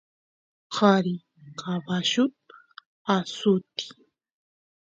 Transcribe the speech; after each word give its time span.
qari 0.75 1.13
caballut 1.59 2.33
asutiy 3.15 3.85